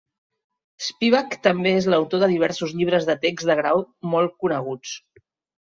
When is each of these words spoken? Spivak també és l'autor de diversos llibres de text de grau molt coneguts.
Spivak 0.85 1.35
també 1.49 1.73
és 1.81 1.89
l'autor 1.95 2.23
de 2.25 2.31
diversos 2.33 2.75
llibres 2.81 3.07
de 3.13 3.19
text 3.27 3.51
de 3.53 3.59
grau 3.63 3.85
molt 4.15 4.37
coneguts. 4.47 4.99